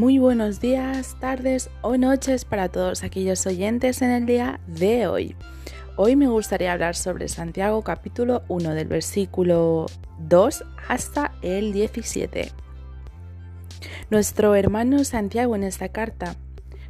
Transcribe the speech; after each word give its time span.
Muy 0.00 0.18
buenos 0.18 0.60
días, 0.60 1.14
tardes 1.20 1.68
o 1.82 1.98
noches 1.98 2.46
para 2.46 2.70
todos 2.70 3.04
aquellos 3.04 3.46
oyentes 3.46 4.00
en 4.00 4.10
el 4.10 4.24
día 4.24 4.58
de 4.66 5.06
hoy. 5.06 5.36
Hoy 5.96 6.16
me 6.16 6.26
gustaría 6.26 6.72
hablar 6.72 6.96
sobre 6.96 7.28
Santiago 7.28 7.82
capítulo 7.82 8.42
1 8.48 8.72
del 8.72 8.88
versículo 8.88 9.84
2 10.20 10.64
hasta 10.88 11.32
el 11.42 11.74
17. 11.74 12.50
Nuestro 14.08 14.54
hermano 14.54 15.04
Santiago 15.04 15.54
en 15.54 15.64
esta 15.64 15.90
carta 15.90 16.34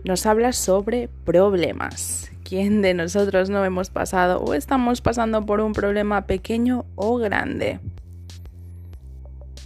nos 0.04 0.24
habla 0.24 0.52
sobre 0.52 1.08
problemas. 1.08 2.30
¿Quién 2.44 2.80
de 2.80 2.94
nosotros 2.94 3.50
no 3.50 3.64
hemos 3.64 3.90
pasado 3.90 4.38
o 4.38 4.54
estamos 4.54 5.00
pasando 5.00 5.44
por 5.44 5.61
un 5.61 5.72
problema 5.72 6.29
pequeño 6.29 6.86
o 6.94 7.16
grande? 7.16 7.80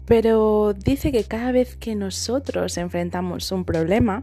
Pero 0.06 0.74
dice 0.74 1.12
que 1.12 1.24
cada 1.24 1.50
vez 1.52 1.76
que 1.76 1.94
nosotros 1.94 2.76
enfrentamos 2.76 3.50
un 3.52 3.64
problema, 3.64 4.22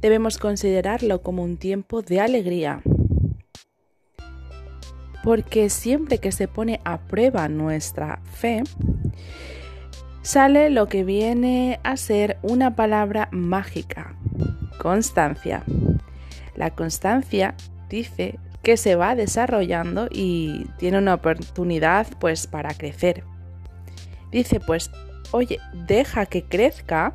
debemos 0.00 0.38
considerarlo 0.38 1.22
como 1.22 1.42
un 1.42 1.56
tiempo 1.56 2.02
de 2.02 2.20
alegría. 2.20 2.82
Porque 5.22 5.70
siempre 5.70 6.18
que 6.18 6.32
se 6.32 6.48
pone 6.48 6.80
a 6.84 6.98
prueba 6.98 7.48
nuestra 7.48 8.20
fe, 8.32 8.62
sale 10.22 10.70
lo 10.70 10.86
que 10.88 11.04
viene 11.04 11.80
a 11.84 11.96
ser 11.96 12.36
una 12.42 12.74
palabra 12.74 13.28
mágica, 13.30 14.16
constancia. 14.78 15.62
La 16.56 16.70
constancia 16.70 17.54
dice 17.88 18.38
que 18.62 18.76
se 18.76 18.96
va 18.96 19.14
desarrollando 19.14 20.08
y 20.10 20.66
tiene 20.78 20.98
una 20.98 21.14
oportunidad 21.14 22.06
pues 22.18 22.46
para 22.46 22.74
crecer. 22.74 23.24
Dice, 24.34 24.58
pues, 24.58 24.90
oye, 25.30 25.60
deja 25.86 26.26
que 26.26 26.42
crezca. 26.42 27.14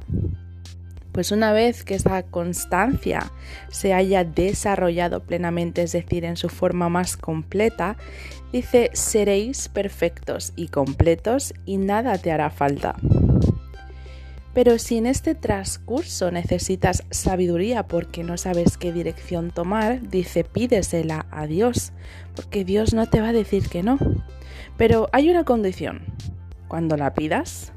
Pues 1.11 1.33
una 1.33 1.51
vez 1.51 1.83
que 1.83 1.95
esa 1.95 2.23
constancia 2.23 3.29
se 3.69 3.93
haya 3.93 4.23
desarrollado 4.23 5.19
plenamente, 5.23 5.81
es 5.81 5.91
decir, 5.91 6.23
en 6.23 6.37
su 6.37 6.47
forma 6.47 6.87
más 6.87 7.17
completa, 7.17 7.97
dice, 8.53 8.89
seréis 8.93 9.67
perfectos 9.67 10.53
y 10.55 10.69
completos 10.69 11.53
y 11.65 11.75
nada 11.75 12.17
te 12.17 12.31
hará 12.31 12.49
falta. 12.51 12.95
Pero 14.53 14.79
si 14.79 14.97
en 14.97 15.05
este 15.05 15.35
transcurso 15.35 16.31
necesitas 16.31 17.03
sabiduría 17.09 17.83
porque 17.83 18.23
no 18.23 18.37
sabes 18.37 18.77
qué 18.77 18.93
dirección 18.93 19.51
tomar, 19.51 20.07
dice 20.09 20.45
pídesela 20.45 21.25
a 21.31 21.47
Dios, 21.47 21.91
porque 22.33 22.63
Dios 22.63 22.93
no 22.93 23.07
te 23.07 23.19
va 23.19 23.29
a 23.29 23.33
decir 23.33 23.67
que 23.67 23.83
no. 23.83 23.97
Pero 24.77 25.09
hay 25.11 25.29
una 25.29 25.43
condición, 25.43 26.01
cuando 26.69 26.95
la 26.95 27.13
pidas, 27.13 27.73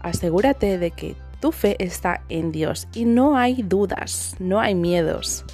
asegúrate 0.00 0.78
de 0.78 0.90
que 0.90 1.14
tu 1.38 1.52
fe 1.52 1.76
está 1.78 2.24
en 2.28 2.50
Dios 2.50 2.88
y 2.92 3.04
no 3.04 3.36
hay 3.36 3.62
dudas, 3.62 4.34
no 4.40 4.58
hay 4.58 4.74
miedos. 4.74 5.44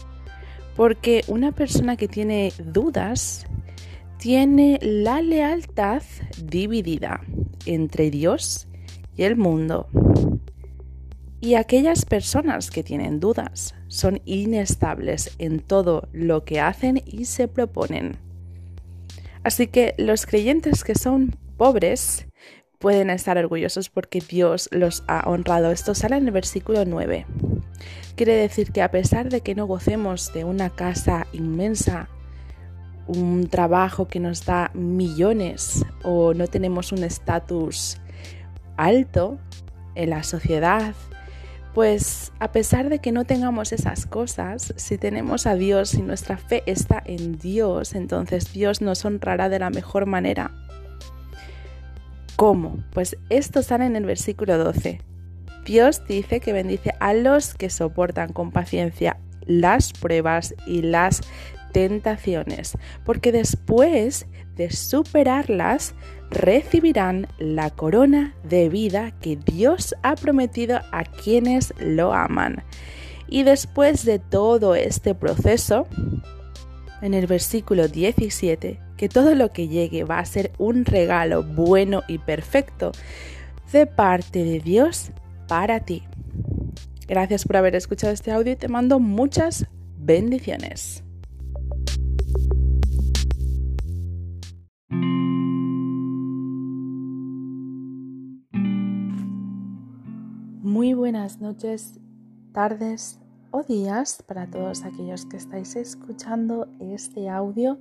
Porque 0.76 1.24
una 1.26 1.52
persona 1.52 1.96
que 1.96 2.08
tiene 2.08 2.52
dudas 2.58 3.46
tiene 4.16 4.78
la 4.80 5.20
lealtad 5.20 6.02
dividida 6.42 7.20
entre 7.66 8.10
Dios 8.10 8.68
y 9.16 9.24
el 9.24 9.36
mundo. 9.36 9.88
Y 11.40 11.54
aquellas 11.54 12.04
personas 12.04 12.70
que 12.70 12.82
tienen 12.82 13.20
dudas 13.20 13.74
son 13.86 14.20
inestables 14.24 15.34
en 15.38 15.60
todo 15.60 16.08
lo 16.12 16.44
que 16.44 16.60
hacen 16.60 17.02
y 17.06 17.26
se 17.26 17.48
proponen. 17.48 18.16
Así 19.44 19.68
que 19.68 19.94
los 19.98 20.26
creyentes 20.26 20.84
que 20.84 20.94
son 20.94 21.36
pobres 21.56 22.26
pueden 22.78 23.10
estar 23.10 23.36
orgullosos 23.38 23.88
porque 23.88 24.20
Dios 24.20 24.68
los 24.72 25.04
ha 25.06 25.28
honrado. 25.28 25.70
Esto 25.70 25.94
sale 25.94 26.16
en 26.16 26.26
el 26.26 26.32
versículo 26.32 26.84
9. 26.84 27.26
Quiere 28.16 28.34
decir 28.34 28.72
que 28.72 28.82
a 28.82 28.90
pesar 28.90 29.28
de 29.28 29.40
que 29.40 29.54
no 29.54 29.66
gocemos 29.66 30.32
de 30.32 30.44
una 30.44 30.70
casa 30.70 31.26
inmensa, 31.32 32.08
un 33.06 33.48
trabajo 33.48 34.06
que 34.06 34.20
nos 34.20 34.44
da 34.44 34.70
millones 34.74 35.84
o 36.02 36.34
no 36.34 36.46
tenemos 36.46 36.92
un 36.92 37.04
estatus 37.04 37.98
alto 38.76 39.38
en 39.94 40.10
la 40.10 40.22
sociedad, 40.22 40.94
pues 41.74 42.32
a 42.38 42.50
pesar 42.52 42.88
de 42.88 42.98
que 42.98 43.12
no 43.12 43.24
tengamos 43.24 43.72
esas 43.72 44.06
cosas, 44.06 44.74
si 44.76 44.98
tenemos 44.98 45.46
a 45.46 45.54
Dios 45.54 45.94
y 45.94 46.02
nuestra 46.02 46.36
fe 46.36 46.62
está 46.66 47.02
en 47.04 47.38
Dios, 47.38 47.94
entonces 47.94 48.52
Dios 48.52 48.80
nos 48.80 49.04
honrará 49.04 49.48
de 49.48 49.60
la 49.60 49.70
mejor 49.70 50.06
manera. 50.06 50.50
¿Cómo? 52.38 52.84
Pues 52.92 53.16
esto 53.30 53.64
sale 53.64 53.86
en 53.86 53.96
el 53.96 54.04
versículo 54.04 54.58
12. 54.58 55.00
Dios 55.64 56.02
dice 56.06 56.38
que 56.38 56.52
bendice 56.52 56.94
a 57.00 57.12
los 57.12 57.52
que 57.54 57.68
soportan 57.68 58.32
con 58.32 58.52
paciencia 58.52 59.18
las 59.44 59.92
pruebas 59.92 60.54
y 60.64 60.82
las 60.82 61.22
tentaciones, 61.72 62.78
porque 63.04 63.32
después 63.32 64.28
de 64.54 64.70
superarlas 64.70 65.96
recibirán 66.30 67.26
la 67.40 67.70
corona 67.70 68.36
de 68.44 68.68
vida 68.68 69.10
que 69.20 69.34
Dios 69.34 69.96
ha 70.04 70.14
prometido 70.14 70.78
a 70.92 71.02
quienes 71.02 71.74
lo 71.80 72.12
aman. 72.14 72.62
Y 73.26 73.42
después 73.42 74.04
de 74.04 74.20
todo 74.20 74.76
este 74.76 75.16
proceso, 75.16 75.88
en 77.02 77.14
el 77.14 77.26
versículo 77.26 77.88
17, 77.88 78.78
que 78.98 79.08
todo 79.08 79.34
lo 79.34 79.52
que 79.52 79.68
llegue 79.68 80.04
va 80.04 80.18
a 80.18 80.24
ser 80.26 80.50
un 80.58 80.84
regalo 80.84 81.44
bueno 81.44 82.02
y 82.08 82.18
perfecto 82.18 82.92
de 83.72 83.86
parte 83.86 84.44
de 84.44 84.58
Dios 84.58 85.12
para 85.46 85.80
ti. 85.80 86.02
Gracias 87.06 87.44
por 87.44 87.56
haber 87.56 87.76
escuchado 87.76 88.12
este 88.12 88.32
audio 88.32 88.52
y 88.52 88.56
te 88.56 88.68
mando 88.68 88.98
muchas 88.98 89.66
bendiciones. 89.96 91.04
Muy 100.60 100.92
buenas 100.92 101.40
noches, 101.40 102.00
tardes 102.52 103.20
o 103.52 103.62
días 103.62 104.24
para 104.26 104.50
todos 104.50 104.84
aquellos 104.84 105.24
que 105.24 105.36
estáis 105.36 105.76
escuchando 105.76 106.68
este 106.80 107.28
audio 107.28 107.78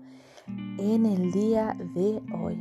en 0.48 1.06
el 1.06 1.32
día 1.32 1.76
de 1.96 2.22
hoy. 2.34 2.58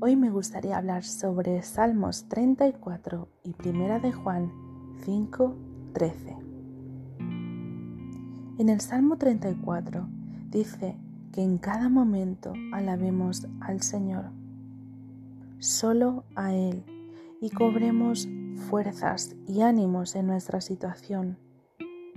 Hoy 0.00 0.16
me 0.16 0.30
gustaría 0.30 0.76
hablar 0.76 1.04
sobre 1.04 1.62
Salmos 1.62 2.28
34 2.28 3.28
y 3.44 3.52
Primera 3.52 3.98
de 3.98 4.12
Juan 4.12 4.50
5:13. 5.04 6.36
En 8.58 8.68
el 8.68 8.80
Salmo 8.80 9.16
34 9.16 10.08
dice 10.50 10.96
que 11.32 11.42
en 11.42 11.58
cada 11.58 11.88
momento 11.88 12.52
alabemos 12.72 13.46
al 13.60 13.82
Señor, 13.82 14.30
solo 15.58 16.24
a 16.34 16.54
Él, 16.54 16.84
y 17.40 17.50
cobremos 17.50 18.28
fuerzas 18.68 19.36
y 19.46 19.62
ánimos 19.62 20.16
en 20.16 20.26
nuestra 20.26 20.60
situación. 20.60 21.38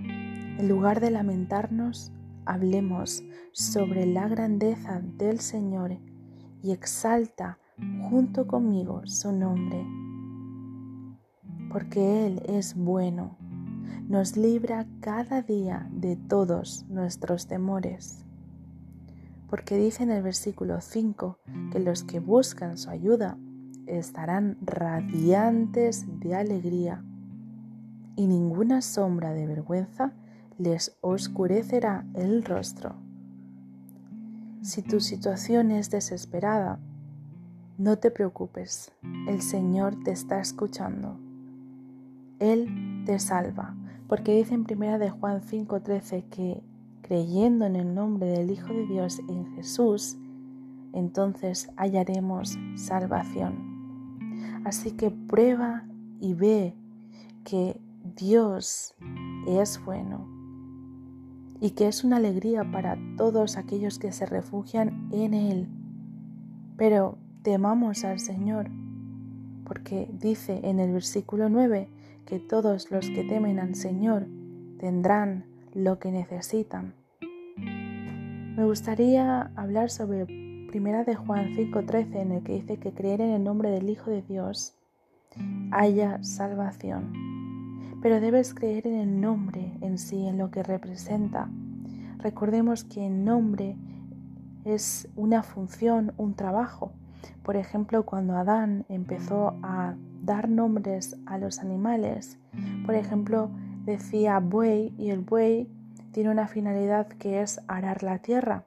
En 0.00 0.68
lugar 0.68 1.00
de 1.00 1.10
lamentarnos, 1.10 2.12
hablemos 2.44 3.22
sobre 3.52 4.06
la 4.06 4.28
grandeza 4.28 5.00
del 5.00 5.40
Señor 5.40 5.98
y 6.62 6.72
exalta 6.72 7.58
junto 8.08 8.46
conmigo 8.46 9.02
su 9.06 9.32
nombre. 9.32 9.84
Porque 11.70 12.26
Él 12.26 12.42
es 12.46 12.74
bueno, 12.74 13.36
nos 14.08 14.36
libra 14.36 14.86
cada 15.00 15.42
día 15.42 15.88
de 15.90 16.16
todos 16.16 16.84
nuestros 16.88 17.46
temores. 17.46 18.24
Porque 19.48 19.76
dice 19.76 20.02
en 20.02 20.10
el 20.10 20.22
versículo 20.22 20.80
5 20.80 21.38
que 21.72 21.80
los 21.80 22.04
que 22.04 22.20
buscan 22.20 22.78
su 22.78 22.90
ayuda 22.90 23.38
estarán 23.86 24.56
radiantes 24.62 26.06
de 26.20 26.34
alegría 26.34 27.04
y 28.16 28.26
ninguna 28.26 28.82
sombra 28.82 29.32
de 29.32 29.46
vergüenza 29.46 30.12
les 30.58 30.96
oscurecerá 31.00 32.06
el 32.14 32.44
rostro. 32.44 32.94
Si 34.62 34.82
tu 34.82 35.00
situación 35.00 35.70
es 35.70 35.90
desesperada, 35.90 36.78
no 37.78 37.98
te 37.98 38.10
preocupes, 38.10 38.92
el 39.26 39.42
Señor 39.42 39.96
te 40.04 40.12
está 40.12 40.40
escuchando. 40.40 41.18
Él 42.38 43.02
te 43.04 43.18
salva, 43.18 43.74
porque 44.08 44.36
dice 44.36 44.54
en 44.54 44.64
primera 44.64 44.98
de 44.98 45.10
Juan 45.10 45.42
5:13 45.42 46.24
que 46.30 46.62
creyendo 47.02 47.64
en 47.64 47.76
el 47.76 47.94
nombre 47.94 48.28
del 48.28 48.50
Hijo 48.50 48.68
de 48.72 48.86
Dios 48.86 49.20
en 49.28 49.54
Jesús, 49.56 50.16
entonces 50.92 51.70
hallaremos 51.76 52.56
salvación. 52.76 54.62
Así 54.64 54.92
que 54.92 55.10
prueba 55.10 55.84
y 56.20 56.34
ve 56.34 56.74
que 57.44 57.80
Dios 58.16 58.94
es 59.46 59.84
bueno 59.84 60.31
y 61.62 61.70
que 61.70 61.86
es 61.86 62.02
una 62.02 62.16
alegría 62.16 62.64
para 62.72 62.98
todos 63.16 63.56
aquellos 63.56 64.00
que 64.00 64.10
se 64.10 64.26
refugian 64.26 65.08
en 65.12 65.32
Él. 65.32 65.68
Pero 66.76 67.18
temamos 67.44 68.02
al 68.02 68.18
Señor, 68.18 68.68
porque 69.64 70.08
dice 70.12 70.58
en 70.64 70.80
el 70.80 70.92
versículo 70.92 71.48
9 71.48 71.88
que 72.26 72.40
todos 72.40 72.90
los 72.90 73.08
que 73.08 73.22
temen 73.22 73.60
al 73.60 73.76
Señor 73.76 74.26
tendrán 74.80 75.44
lo 75.72 76.00
que 76.00 76.10
necesitan. 76.10 76.94
Me 77.56 78.64
gustaría 78.64 79.52
hablar 79.54 79.88
sobre 79.90 80.26
Primera 80.68 81.04
de 81.04 81.14
Juan 81.14 81.54
5:13 81.54 82.22
en 82.22 82.32
el 82.32 82.42
que 82.42 82.54
dice 82.54 82.78
que 82.78 82.92
creer 82.92 83.20
en 83.20 83.30
el 83.30 83.44
nombre 83.44 83.70
del 83.70 83.88
Hijo 83.88 84.10
de 84.10 84.22
Dios 84.22 84.74
haya 85.70 86.20
salvación. 86.24 87.41
Pero 88.02 88.20
debes 88.20 88.52
creer 88.52 88.86
en 88.88 88.98
el 88.98 89.20
nombre 89.20 89.72
en 89.80 89.96
sí, 89.96 90.26
en 90.26 90.36
lo 90.36 90.50
que 90.50 90.62
representa. 90.62 91.48
Recordemos 92.18 92.84
que 92.84 93.06
el 93.06 93.24
nombre 93.24 93.76
es 94.64 95.08
una 95.16 95.42
función, 95.42 96.12
un 96.16 96.34
trabajo. 96.34 96.92
Por 97.42 97.56
ejemplo, 97.56 98.04
cuando 98.04 98.36
Adán 98.36 98.84
empezó 98.88 99.56
a 99.62 99.94
dar 100.22 100.48
nombres 100.48 101.16
a 101.26 101.38
los 101.38 101.60
animales, 101.60 102.38
por 102.84 102.94
ejemplo, 102.94 103.50
decía 103.84 104.38
buey 104.40 104.92
y 104.98 105.10
el 105.10 105.20
buey 105.20 105.68
tiene 106.12 106.30
una 106.30 106.46
finalidad 106.46 107.08
que 107.08 107.40
es 107.40 107.60
arar 107.68 108.02
la 108.02 108.18
tierra 108.18 108.64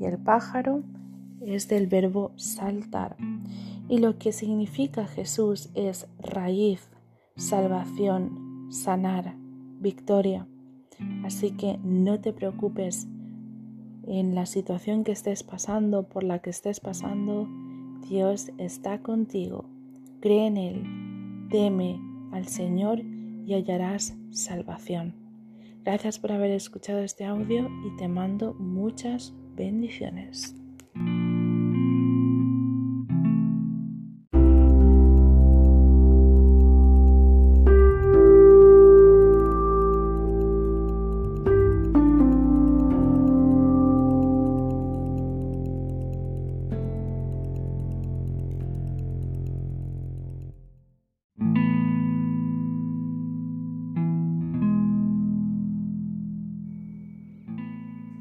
y 0.00 0.04
el 0.04 0.18
pájaro 0.18 0.82
es 1.40 1.68
del 1.68 1.86
verbo 1.86 2.32
saltar. 2.36 3.16
Y 3.88 3.98
lo 3.98 4.18
que 4.18 4.32
significa 4.32 5.06
Jesús 5.06 5.70
es 5.74 6.06
raíz, 6.20 6.88
salvación, 7.36 8.47
sanar, 8.70 9.34
victoria. 9.80 10.46
Así 11.24 11.52
que 11.52 11.78
no 11.82 12.20
te 12.20 12.32
preocupes 12.32 13.06
en 14.06 14.34
la 14.34 14.46
situación 14.46 15.04
que 15.04 15.12
estés 15.12 15.42
pasando, 15.42 16.08
por 16.08 16.24
la 16.24 16.38
que 16.40 16.50
estés 16.50 16.80
pasando, 16.80 17.46
Dios 18.08 18.50
está 18.58 19.02
contigo. 19.02 19.66
Cree 20.20 20.46
en 20.46 20.56
Él, 20.56 21.48
teme 21.50 22.00
al 22.32 22.46
Señor 22.46 23.00
y 23.00 23.54
hallarás 23.54 24.16
salvación. 24.30 25.14
Gracias 25.84 26.18
por 26.18 26.32
haber 26.32 26.50
escuchado 26.50 27.00
este 27.00 27.24
audio 27.24 27.68
y 27.86 27.96
te 27.96 28.08
mando 28.08 28.54
muchas 28.54 29.34
bendiciones. 29.56 30.54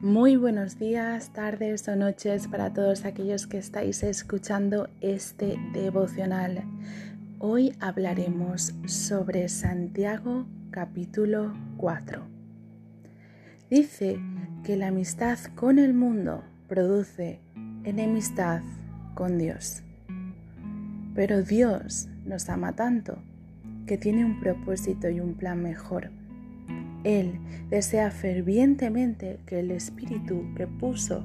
Muy 0.07 0.37
buenos 0.37 0.79
días, 0.79 1.33
tardes 1.33 1.85
o 1.89 1.97
noches 1.97 2.47
para 2.47 2.71
todos 2.71 3.03
aquellos 3.03 3.45
que 3.45 3.57
estáis 3.57 4.03
escuchando 4.03 4.87
este 5.01 5.59
devocional. 5.73 6.63
Hoy 7.39 7.75
hablaremos 7.81 8.73
sobre 8.85 9.49
Santiago 9.49 10.45
capítulo 10.71 11.53
4. 11.75 12.21
Dice 13.69 14.17
que 14.63 14.77
la 14.77 14.87
amistad 14.87 15.39
con 15.55 15.77
el 15.77 15.93
mundo 15.93 16.41
produce 16.69 17.41
enemistad 17.83 18.61
con 19.13 19.37
Dios. 19.37 19.83
Pero 21.15 21.41
Dios 21.43 22.07
nos 22.23 22.47
ama 22.47 22.77
tanto 22.77 23.17
que 23.85 23.97
tiene 23.97 24.23
un 24.23 24.39
propósito 24.39 25.09
y 25.09 25.19
un 25.19 25.33
plan 25.33 25.61
mejor 25.61 26.11
él 27.07 27.39
desea 27.69 28.11
fervientemente 28.11 29.39
que 29.45 29.61
el 29.61 29.71
Espíritu 29.71 30.53
que 30.57 30.67
puso 30.67 31.23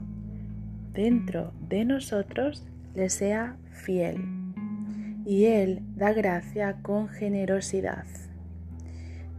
dentro 0.95 1.53
de 1.69 1.85
nosotros 1.85 2.65
le 2.95 3.11
sea 3.11 3.57
fiel. 3.73 4.19
Y 5.27 5.47
Él 5.47 5.83
da 5.97 6.13
gracia 6.13 6.77
con 6.83 7.09
generosidad. 7.09 8.05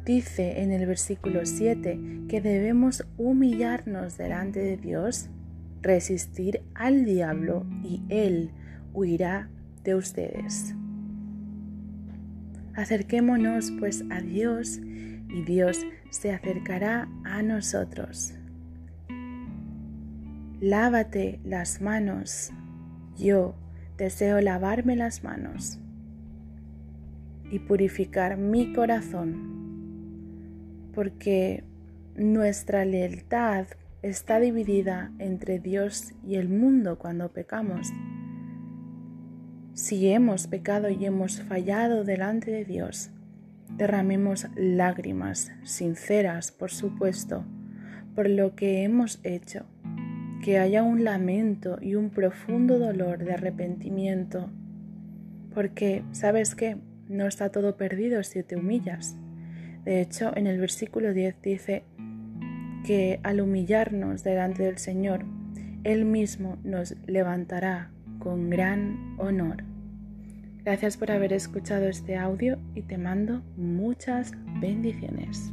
Dice 0.04 0.62
en 0.62 0.74
el 0.74 0.86
versículo 0.86 1.46
7 1.46 2.26
que 2.28 2.42
debemos 2.42 3.06
humillarnos 3.18 4.18
delante 4.18 4.60
de 4.60 4.76
Dios, 4.76 5.30
resistir 5.82 6.62
al 6.76 7.06
diablo 7.06 7.66
y 7.84 8.02
Él 8.10 8.52
huirá 8.94 9.48
de 9.86 9.96
ustedes. 9.96 10.76
Acerquémonos 12.74 13.72
pues 13.80 14.04
a 14.10 14.20
Dios 14.20 14.82
y 15.30 15.44
Dios 15.46 15.86
se 16.14 16.32
acercará 16.32 17.10
a 17.26 17.42
nosotros. 17.42 18.36
Lávate 20.62 21.40
las 21.44 21.82
manos. 21.82 22.52
Yo 23.18 23.56
deseo 23.98 24.40
lavarme 24.40 24.96
las 24.96 25.24
manos 25.24 25.80
y 27.50 27.60
purificar 27.60 28.38
mi 28.38 28.74
corazón, 28.74 30.92
porque 30.94 31.64
nuestra 32.16 32.86
lealtad 32.86 33.66
está 34.04 34.40
dividida 34.40 35.12
entre 35.18 35.58
Dios 35.58 36.14
y 36.24 36.36
el 36.36 36.48
mundo 36.48 37.00
cuando 37.00 37.34
pecamos. 37.34 37.92
Si 39.74 40.10
hemos 40.10 40.46
pecado 40.46 40.90
y 40.90 41.06
hemos 41.06 41.42
fallado 41.42 42.04
delante 42.04 42.52
de 42.52 42.66
Dios, 42.66 43.10
derramemos 43.78 44.48
lágrimas 44.56 45.52
sinceras, 45.64 46.52
por 46.52 46.72
supuesto, 46.72 47.44
por 48.16 48.30
lo 48.30 48.56
que 48.56 48.84
hemos 48.84 49.20
hecho, 49.24 49.66
que 50.44 50.60
haya 50.60 50.84
un 50.84 51.04
lamento 51.04 51.78
y 51.82 51.96
un 51.96 52.10
profundo 52.10 52.80
dolor 52.80 53.24
de 53.24 53.34
arrepentimiento, 53.34 54.50
porque, 55.54 56.04
¿sabes 56.12 56.56
qué? 56.56 56.78
No 57.08 57.28
está 57.28 57.50
todo 57.50 57.78
perdido 57.78 58.24
si 58.24 58.44
te 58.44 58.56
humillas. 58.56 59.16
De 59.86 60.02
hecho, 60.02 60.36
en 60.36 60.48
el 60.48 60.60
versículo 60.60 61.14
10 61.14 61.42
dice 61.42 61.84
que 62.86 63.20
al 63.24 63.42
humillarnos 63.42 64.24
delante 64.24 64.64
del 64.64 64.78
Señor, 64.78 65.26
Él 65.84 66.06
mismo 66.06 66.58
nos 66.64 66.96
levantará 67.08 67.92
con 68.20 68.50
gran 68.50 69.16
honor. 69.18 69.73
Gracias 70.64 70.96
por 70.96 71.12
haber 71.12 71.34
escuchado 71.34 71.90
este 71.90 72.16
audio 72.16 72.58
y 72.74 72.84
te 72.84 72.98
mando 72.98 73.42
muchas 73.58 74.32
bendiciones. 74.62 75.52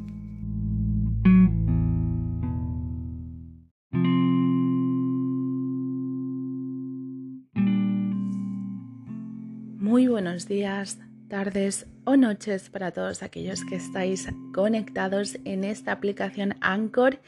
Muy 9.81 10.07
buenos 10.07 10.47
días, 10.47 11.01
tardes 11.27 11.89
o 12.05 12.17
noches 12.17 12.71
para 12.71 12.93
todos 12.93 13.25
aquellos 13.25 13.65
que 13.65 13.75
estáis 13.75 14.29
conectados 14.55 15.39
en 15.45 15.65
esta 15.65 15.91
aplicación 15.91 16.55
Anchor. 16.61 17.19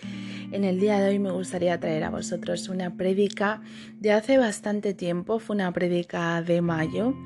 En 0.53 0.63
el 0.63 0.79
día 0.79 1.01
de 1.01 1.09
hoy 1.09 1.19
me 1.19 1.33
gustaría 1.33 1.81
traer 1.81 2.05
a 2.05 2.11
vosotros 2.11 2.69
una 2.69 2.97
prédica 2.97 3.61
de 3.99 4.13
hace 4.13 4.39
bastante 4.39 4.95
tiempo, 4.95 5.41
fue 5.41 5.57
una 5.57 5.73
prédica 5.73 6.41
de 6.43 6.61
mayo 6.61 7.17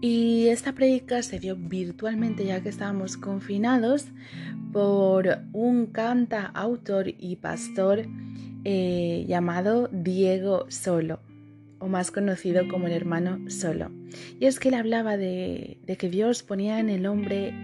y 0.00 0.48
esta 0.48 0.72
predica 0.72 1.22
se 1.22 1.38
dio 1.38 1.56
virtualmente 1.56 2.44
ya 2.44 2.62
que 2.62 2.68
estábamos 2.68 3.16
confinados 3.16 4.06
por 4.72 5.38
un 5.52 5.86
canta, 5.86 6.46
autor 6.46 7.08
y 7.08 7.36
pastor 7.36 8.06
eh, 8.64 9.24
llamado 9.26 9.88
Diego 9.92 10.66
Solo, 10.68 11.20
o 11.78 11.88
más 11.88 12.10
conocido 12.10 12.68
como 12.68 12.88
el 12.88 12.92
hermano 12.92 13.48
Solo. 13.48 13.90
Y 14.38 14.46
es 14.46 14.58
que 14.58 14.68
él 14.68 14.74
hablaba 14.74 15.16
de, 15.16 15.78
que 15.98 16.10
Dios 16.10 16.42
ponía 16.42 16.78
en 16.78 16.90
el 16.90 17.06
hombre 17.06 17.54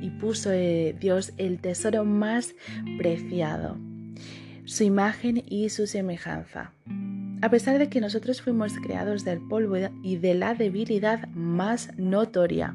y 0.00 0.10
puso 0.10 0.52
eh, 0.52 0.94
Dios 0.98 1.32
el 1.38 1.58
tesoro 1.58 2.04
más 2.04 2.54
preciado, 2.98 3.78
su 4.64 4.84
imagen 4.84 5.42
y 5.44 5.70
su 5.70 5.88
semejanza. 5.88 6.72
A 7.42 7.48
pesar 7.48 7.78
de 7.78 7.88
que 7.88 8.02
nosotros 8.02 8.42
fuimos 8.42 8.74
creados 8.78 9.24
del 9.24 9.40
polvo 9.40 9.76
y 10.02 10.16
de 10.16 10.34
la 10.34 10.54
debilidad 10.54 11.26
más 11.28 11.96
notoria. 11.96 12.74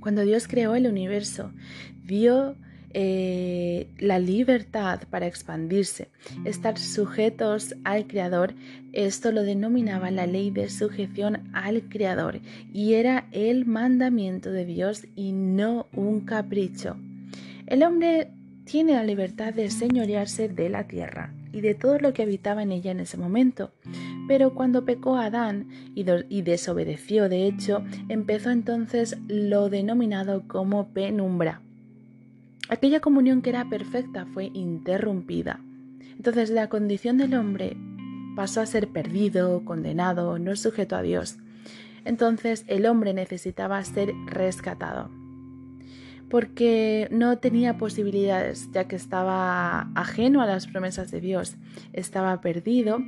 Cuando 0.00 0.22
Dios 0.22 0.48
creó 0.48 0.74
el 0.74 0.88
universo, 0.88 1.52
dio 2.04 2.56
eh, 2.92 3.88
la 3.98 4.18
libertad 4.18 5.02
para 5.10 5.28
expandirse, 5.28 6.08
estar 6.44 6.76
sujetos 6.76 7.76
al 7.84 8.08
Creador, 8.08 8.54
esto 8.92 9.30
lo 9.30 9.44
denominaba 9.44 10.10
la 10.10 10.26
ley 10.26 10.50
de 10.50 10.68
sujeción 10.68 11.48
al 11.52 11.88
Creador 11.88 12.40
y 12.72 12.94
era 12.94 13.28
el 13.30 13.64
mandamiento 13.64 14.50
de 14.50 14.64
Dios 14.64 15.06
y 15.14 15.30
no 15.30 15.86
un 15.92 16.20
capricho. 16.22 16.96
El 17.68 17.84
hombre 17.84 18.32
tiene 18.64 18.94
la 18.94 19.04
libertad 19.04 19.54
de 19.54 19.70
señorearse 19.70 20.48
de 20.48 20.68
la 20.68 20.88
tierra 20.88 21.32
y 21.54 21.60
de 21.60 21.74
todo 21.74 21.98
lo 22.00 22.12
que 22.12 22.24
habitaba 22.24 22.64
en 22.64 22.72
ella 22.72 22.90
en 22.90 23.00
ese 23.00 23.16
momento, 23.16 23.72
Pero 24.26 24.54
cuando 24.54 24.84
pecó 24.84 25.16
Adán 25.16 25.68
y, 25.94 26.04
y, 26.28 26.42
desobedeció, 26.42 27.28
de 27.28 27.46
hecho, 27.46 27.84
empezó 28.08 28.50
entonces 28.50 29.18
lo 29.28 29.68
denominado 29.68 30.48
como 30.48 30.88
penumbra. 30.88 31.60
Aquella 32.70 33.00
comunión 33.00 33.42
que 33.42 33.50
era 33.50 33.68
perfecta 33.68 34.24
fue 34.24 34.50
interrumpida. 34.54 35.60
Entonces 36.16 36.50
la 36.50 36.68
condición 36.68 37.18
del 37.18 37.34
hombre 37.34 37.76
pasó 38.34 38.62
a 38.62 38.66
ser 38.66 38.88
perdido, 38.88 39.62
condenado, 39.64 40.38
no 40.38 40.56
sujeto 40.56 40.96
a 40.96 41.02
Dios. 41.02 41.36
Entonces 42.06 42.64
el 42.66 42.86
hombre 42.86 43.12
necesitaba 43.12 43.84
ser 43.84 44.12
rescatado 44.26 45.10
porque 46.28 47.08
no 47.10 47.38
tenía 47.38 47.78
posibilidades, 47.78 48.70
ya 48.72 48.88
que 48.88 48.96
estaba 48.96 49.90
ajeno 49.94 50.42
a 50.42 50.46
las 50.46 50.66
promesas 50.66 51.10
de 51.10 51.20
Dios, 51.20 51.56
estaba 51.92 52.40
perdido 52.40 52.98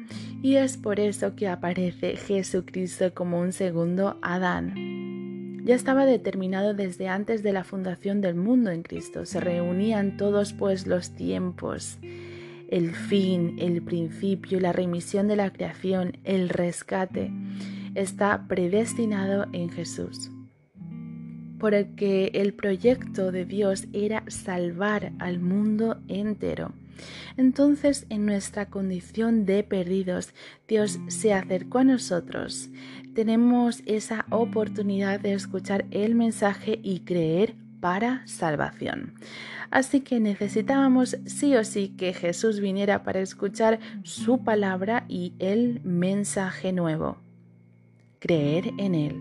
y 0.43 0.57
es 0.57 0.77
por 0.77 1.01
eso 1.01 1.35
que 1.35 1.49
aparece 1.49 2.17
Jesucristo 2.17 3.15
como 3.15 3.41
un 3.41 3.53
segundo 3.53 4.19
Adán. 4.23 5.65
Ya 5.65 5.75
estaba 5.75 6.07
determinado 6.07 6.75
desde 6.75 7.09
antes 7.09 7.43
de 7.43 7.53
la 7.53 7.65
fundación 7.65 8.21
del 8.21 8.37
mundo 8.37 8.71
en 8.71 8.83
Cristo, 8.83 9.27
se 9.27 9.41
reunían 9.41 10.17
todos 10.17 10.53
pues 10.53 10.87
los 10.87 11.11
tiempos, 11.11 11.99
el 12.71 12.95
fin, 12.95 13.57
el 13.59 13.83
principio, 13.83 14.61
la 14.61 14.73
remisión 14.73 15.27
de 15.27 15.37
la 15.37 15.53
creación, 15.53 16.19
el 16.23 16.49
rescate, 16.49 17.33
está 17.95 18.47
predestinado 18.47 19.47
en 19.53 19.71
Jesús 19.71 20.31
por 21.59 21.75
el 21.75 21.95
que 21.95 22.31
el 22.35 22.55
proyecto 22.55 23.33
de 23.33 23.45
Dios 23.45 23.87
era 23.93 24.25
salvar 24.29 25.13
al 25.19 25.41
mundo 25.41 25.99
entero. 26.09 26.73
Entonces, 27.37 28.07
en 28.09 28.27
nuestra 28.27 28.67
condición 28.67 29.45
de 29.45 29.63
perdidos, 29.63 30.33
Dios 30.67 30.99
se 31.09 31.35
acercó 31.35 31.79
a 31.79 31.85
nosotros. 31.85 32.71
Tenemos 33.15 33.83
esa 33.87 34.27
oportunidad 34.31 35.21
de 35.21 35.35
escuchar 35.35 35.85
el 35.91 36.15
mensaje 36.15 36.81
y 36.83 37.01
creer 37.01 37.55
para 37.81 38.27
salvación. 38.27 39.15
Así 39.71 40.01
que 40.01 40.21
necesitábamos 40.21 41.19
sí 41.27 41.55
o 41.57 41.65
sí 41.65 41.89
que 41.97 42.13
Jesús 42.13 42.61
viniera 42.61 43.03
para 43.03 43.21
escuchar 43.21 43.81
su 44.05 44.43
palabra 44.45 45.05
y 45.09 45.35
el 45.39 45.81
mensaje 45.85 46.73
nuevo. 46.73 47.19
Creer 48.19 48.73
en 48.79 48.95
Él. 48.95 49.21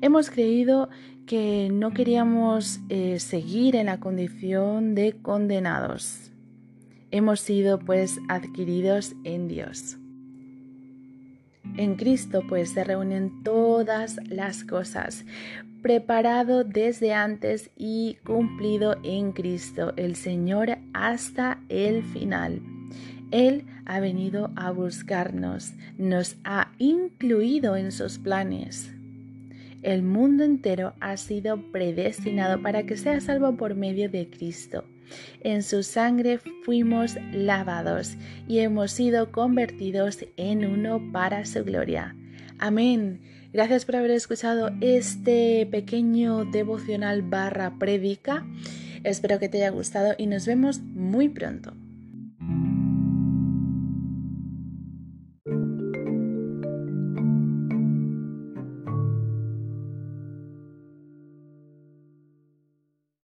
Hemos 0.00 0.30
creído 0.30 0.88
que 1.28 1.68
no 1.70 1.92
queríamos 1.92 2.80
eh, 2.88 3.20
seguir 3.20 3.76
en 3.76 3.86
la 3.86 4.00
condición 4.00 4.94
de 4.94 5.12
condenados. 5.12 6.32
Hemos 7.10 7.40
sido 7.40 7.78
pues 7.78 8.18
adquiridos 8.30 9.14
en 9.24 9.46
Dios. 9.46 9.98
En 11.76 11.96
Cristo 11.96 12.42
pues 12.48 12.70
se 12.70 12.82
reúnen 12.82 13.42
todas 13.44 14.16
las 14.26 14.64
cosas, 14.64 15.26
preparado 15.82 16.64
desde 16.64 17.12
antes 17.12 17.70
y 17.76 18.16
cumplido 18.24 18.96
en 19.04 19.32
Cristo, 19.32 19.92
el 19.96 20.16
Señor, 20.16 20.78
hasta 20.94 21.60
el 21.68 22.04
final. 22.04 22.62
Él 23.32 23.66
ha 23.84 24.00
venido 24.00 24.50
a 24.56 24.70
buscarnos, 24.70 25.74
nos 25.98 26.36
ha 26.44 26.72
incluido 26.78 27.76
en 27.76 27.92
sus 27.92 28.18
planes. 28.18 28.94
El 29.82 30.02
mundo 30.02 30.44
entero 30.44 30.94
ha 31.00 31.16
sido 31.16 31.70
predestinado 31.70 32.60
para 32.60 32.84
que 32.84 32.96
sea 32.96 33.20
salvo 33.20 33.56
por 33.56 33.74
medio 33.74 34.08
de 34.10 34.28
Cristo. 34.28 34.84
En 35.40 35.62
su 35.62 35.82
sangre 35.82 36.38
fuimos 36.64 37.16
lavados 37.32 38.16
y 38.46 38.58
hemos 38.58 38.90
sido 38.92 39.30
convertidos 39.32 40.26
en 40.36 40.64
uno 40.64 41.00
para 41.12 41.44
su 41.44 41.64
gloria. 41.64 42.16
Amén. 42.58 43.20
Gracias 43.52 43.84
por 43.84 43.96
haber 43.96 44.10
escuchado 44.10 44.70
este 44.80 45.66
pequeño 45.70 46.44
devocional 46.44 47.22
barra 47.22 47.78
prédica. 47.78 48.44
Espero 49.04 49.38
que 49.38 49.48
te 49.48 49.58
haya 49.58 49.70
gustado 49.70 50.14
y 50.18 50.26
nos 50.26 50.44
vemos 50.44 50.80
muy 50.80 51.28
pronto. 51.28 51.72